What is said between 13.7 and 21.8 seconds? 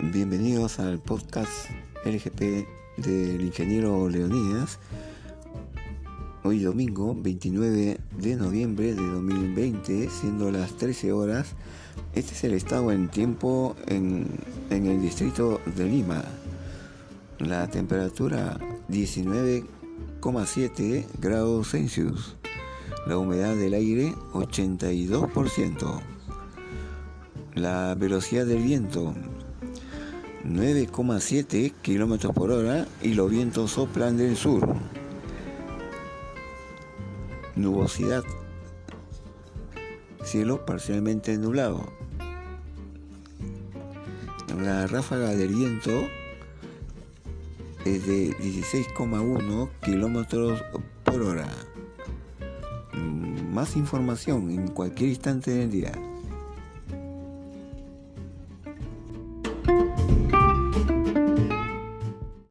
en, en el distrito de Lima. La temperatura 19,7 grados